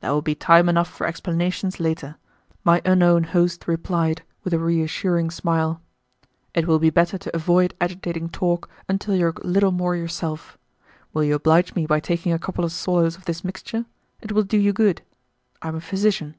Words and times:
"There 0.00 0.10
will 0.12 0.22
be 0.22 0.34
time 0.34 0.70
enough 0.70 0.88
for 0.88 1.06
explanations 1.06 1.78
later," 1.78 2.16
my 2.64 2.80
unknown 2.86 3.24
host 3.24 3.68
replied, 3.68 4.22
with 4.42 4.54
a 4.54 4.58
reassuring 4.58 5.30
smile. 5.30 5.82
"It 6.54 6.66
will 6.66 6.78
be 6.78 6.88
better 6.88 7.18
to 7.18 7.36
avoid 7.36 7.74
agitating 7.78 8.30
talk 8.30 8.70
until 8.88 9.14
you 9.14 9.26
are 9.26 9.34
a 9.36 9.46
little 9.46 9.70
more 9.72 9.94
yourself. 9.94 10.56
Will 11.12 11.24
you 11.24 11.34
oblige 11.34 11.74
me 11.74 11.84
by 11.84 12.00
taking 12.00 12.32
a 12.32 12.38
couple 12.38 12.64
of 12.64 12.72
swallows 12.72 13.18
of 13.18 13.26
this 13.26 13.44
mixture? 13.44 13.84
It 14.22 14.32
will 14.32 14.44
do 14.44 14.56
you 14.56 14.72
good. 14.72 15.02
I 15.60 15.68
am 15.68 15.76
a 15.76 15.82
physician." 15.82 16.36